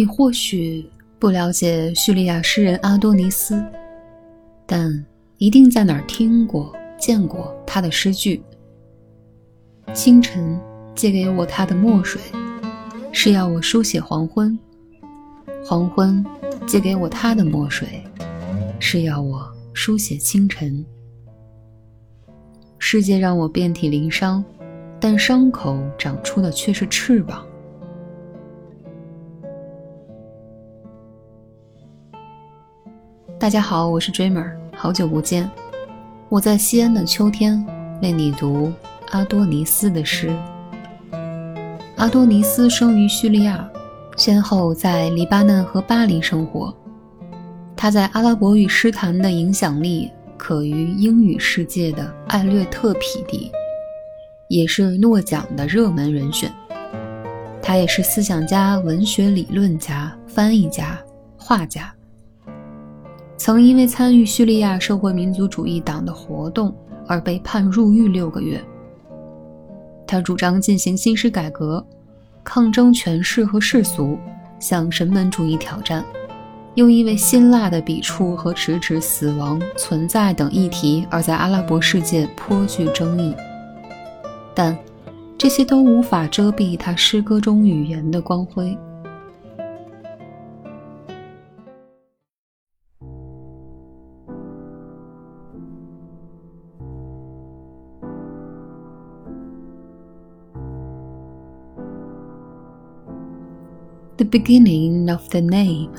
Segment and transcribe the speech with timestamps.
[0.00, 3.62] 你或许不了解叙利亚诗人阿多尼斯，
[4.64, 4.90] 但
[5.36, 8.42] 一定在哪儿听过、见过他的诗句。
[9.92, 10.58] 清晨
[10.94, 12.18] 借给我他的墨水，
[13.12, 14.58] 是要我书写黄昏；
[15.66, 16.24] 黄昏
[16.66, 18.02] 借给我他的墨水，
[18.78, 20.82] 是要我书写清晨。
[22.78, 24.42] 世界让我遍体鳞伤，
[24.98, 27.44] 但伤口长出的却是翅膀。
[33.40, 35.50] 大家好，我是 Dreamer，好久不见。
[36.28, 37.64] 我在西安的秋天
[38.02, 38.70] 为你读
[39.12, 40.28] 阿多尼斯的诗。
[41.96, 43.66] 阿多尼斯生于叙利亚，
[44.14, 46.76] 先后在黎巴嫩和巴黎生活。
[47.74, 53.50] 他在阿拉伯语诗坛的影响力可与英语世界的艾略特匹敌，
[54.48, 56.52] 也是诺奖的热门人选。
[57.62, 61.02] 他也是思想家、文学理论家、翻译家、
[61.38, 61.90] 画家。
[63.42, 66.74] 曾因为参与叙利亚社会民族主义党的活动
[67.06, 68.62] 而被判入狱六个月。
[70.06, 71.82] 他主张进行新诗改革，
[72.44, 74.18] 抗争权势和世俗，
[74.58, 76.04] 向神本主义挑战，
[76.74, 83.34] 又因为辛辣的笔触和直指死亡、存在等议题而在阿拉伯世界颇具争议。
[84.54, 84.76] 但
[85.38, 88.76] 这些都无法遮蔽他诗歌中语言的光辉。
[104.20, 105.96] The beginning of the name.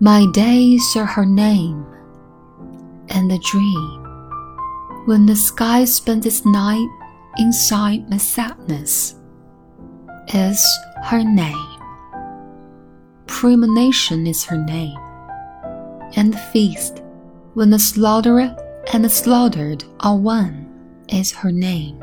[0.00, 1.86] My days are her name,
[3.10, 6.88] and the dream when the sky spends its night
[7.38, 9.14] inside my sadness
[10.34, 10.60] is
[11.04, 11.78] her name.
[13.28, 14.98] Premonition is her name,
[16.16, 17.04] and the feast
[17.54, 18.56] when the slaughterer
[18.92, 20.66] and the slaughtered are one
[21.08, 22.02] is her name.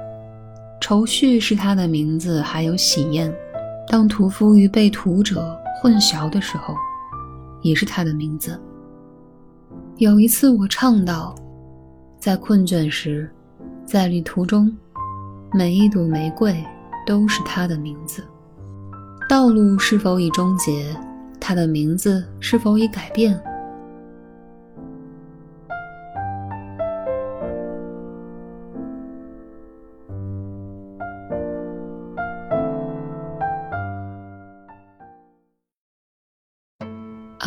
[0.81, 3.31] 愁绪是他的名字，还有喜宴。
[3.87, 6.75] 当屠夫与被屠者混淆的时候，
[7.61, 8.59] 也是他的名字。
[9.97, 11.35] 有一次，我唱道
[12.19, 13.29] ：“在困倦时，
[13.85, 14.75] 在旅途中，
[15.53, 16.55] 每一朵玫瑰
[17.05, 18.23] 都是他的名字。
[19.29, 20.95] 道路是否已终结？
[21.39, 23.39] 他的名字是否已改变？”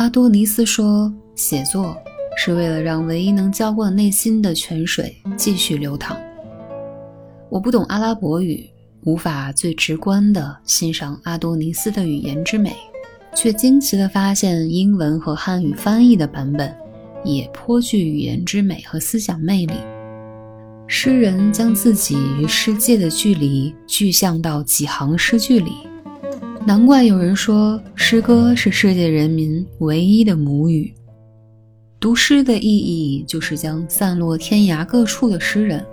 [0.05, 1.97] 阿多尼斯说：“写作
[2.37, 6.15] 是为了让唯一能浇灌内心的泉水继续流淌。”
[7.49, 8.69] 我不懂阿拉伯语，
[9.01, 12.75] 无法最直观地欣赏阿多尼斯的语言之美，
[13.33, 16.71] 却惊奇地发现英文和汉语翻译的版本
[17.23, 19.73] 也颇具语言之美和思想魅力。
[20.85, 25.71] 诗人将自己与世界的距离具象到几行诗句里。
[26.67, 30.91] 难怪有人说，诗歌是世界人民唯一的母语。
[31.99, 35.85] 读诗的意义，就是将散落天涯各处的诗人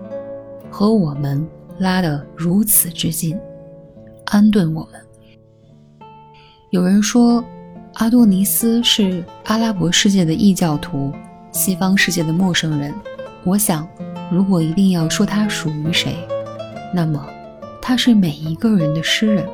[0.70, 1.46] 和我们
[1.78, 3.38] 拉得如此之近，
[4.24, 4.98] 安顿我们。
[6.70, 7.44] 有人说，
[7.96, 11.12] 阿多尼斯是阿拉伯世界的异教徒，
[11.52, 12.94] 西方世界的陌生人。
[13.44, 13.86] 我想，
[14.32, 16.16] 如果一定要说他属于谁，
[16.94, 17.28] 那么
[17.82, 19.46] 他是每一个人的诗人。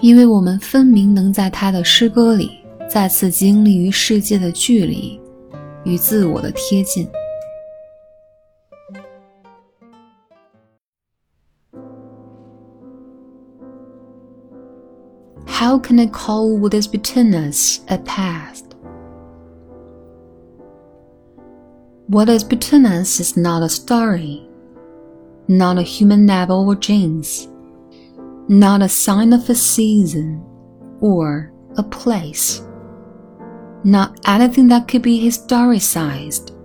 [0.00, 2.52] 因为我们分明能在他的诗歌里
[2.88, 5.20] 再次经历与世界的距离，
[5.84, 7.08] 与自我的贴近。
[15.46, 18.64] How can I call what is between us a past?
[22.08, 24.48] What is between us is not a story,
[25.46, 27.46] not a human novel or dreams
[28.48, 30.44] not a sign of a season
[31.00, 32.62] or a place,
[33.84, 36.56] not anything that could be historicized.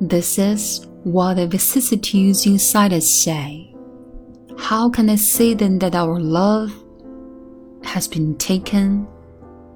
[0.00, 3.74] This is what the vicissitudes inside us say.
[4.58, 6.72] How can I say then that our love
[7.82, 9.06] has been taken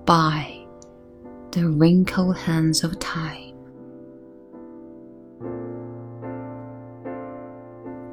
[0.04, 0.60] by
[1.52, 3.54] The wrinkled hands of time。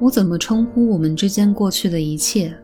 [0.00, 2.61] 我怎么称呼我们之间过去的一切？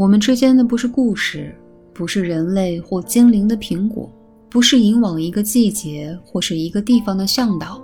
[0.00, 1.54] 我们之间的不是故事，
[1.92, 4.10] 不是人类或精灵的苹果，
[4.48, 7.78] 不是引往一个季节或是一个地方的向导，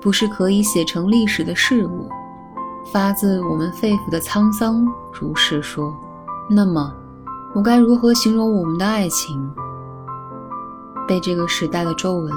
[0.00, 2.08] 不是可以写成历史的事物，
[2.92, 4.84] 发自我们肺腑的沧桑。
[5.20, 5.94] 如是说，
[6.50, 6.92] 那么
[7.54, 9.48] 我该如何形容我们的爱情？
[11.06, 12.32] 被这个时代的皱纹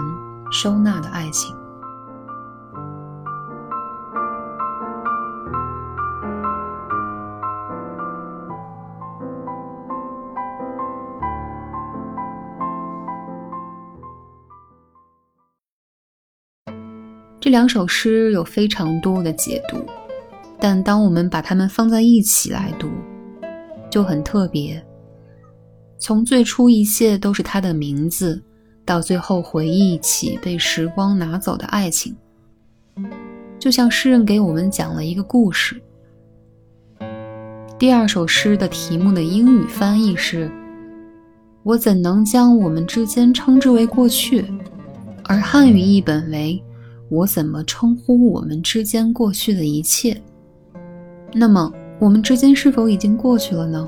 [0.51, 1.55] 收纳的爱情。
[17.43, 19.75] 这两首诗有非常多的解读，
[20.61, 22.87] 但当我们把它们放在一起来读，
[23.89, 24.81] 就很特别。
[25.97, 28.41] 从最初一切都是他的名字，
[28.85, 32.15] 到最后回忆起被时光拿走的爱情，
[33.59, 35.81] 就像诗人给我们讲了一个故事。
[37.77, 40.49] 第二首诗的题目的英语翻译是
[41.63, 44.45] ：“我怎能将我们之间称之为过去？”
[45.27, 46.63] 而汉语译本为。
[47.13, 50.19] 我怎么称呼我们之间过去的一切？
[51.31, 53.87] 那么，我们之间是否已经过去了呢？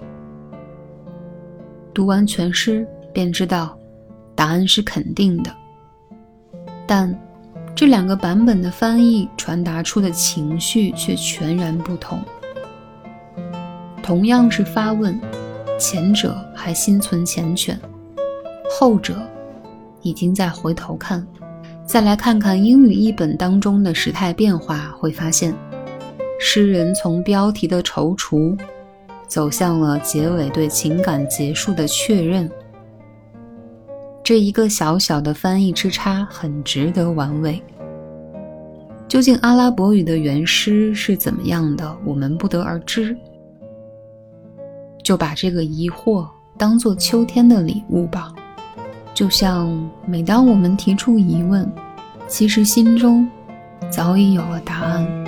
[1.92, 3.76] 读完全诗，便知道
[4.36, 5.52] 答案是肯定的。
[6.86, 7.20] 但
[7.76, 12.20] 这两个版本的翻译传达出的情绪却全然不同。
[14.04, 15.20] 同样是发问，
[15.80, 17.76] 前者还心存缱绻，
[18.70, 19.20] 后者
[20.04, 21.26] 已经在回头看。
[21.86, 25.54] 再来看看英语译本当中的时态变化，会发现，
[26.40, 28.58] 诗人从标题的踌躇，
[29.28, 32.50] 走向了结尾对情感结束的确认。
[34.24, 37.62] 这一个小小的翻译之差，很值得玩味。
[39.08, 43.16] 究竟阿拉伯语的原诗是怎么样的，我们不得而知。
[45.04, 46.28] 就把这个疑惑
[46.58, 48.34] 当做秋天的礼物吧。
[49.16, 49.74] 就像
[50.06, 51.72] 每当我们提出疑问，
[52.28, 53.26] 其实心中
[53.90, 55.25] 早已有了答案。